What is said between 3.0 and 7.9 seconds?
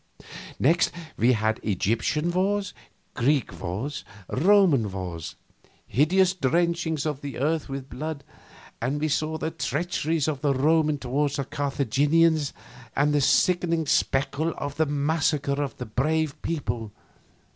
Greek wars, Roman wars, hideous drenchings of the earth with